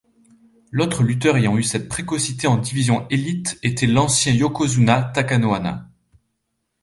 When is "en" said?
2.47-2.57